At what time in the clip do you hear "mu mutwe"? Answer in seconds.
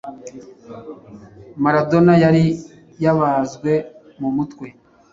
4.19-4.67